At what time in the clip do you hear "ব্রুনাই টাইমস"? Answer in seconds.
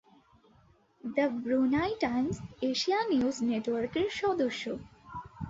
1.43-2.37